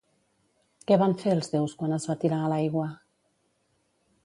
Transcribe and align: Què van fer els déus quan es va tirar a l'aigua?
Què 0.91 0.97
van 1.01 1.13
fer 1.25 1.35
els 1.37 1.51
déus 1.51 1.77
quan 1.83 1.95
es 1.99 2.09
va 2.13 2.17
tirar 2.25 2.41
a 2.47 2.51
l'aigua? 2.55 2.89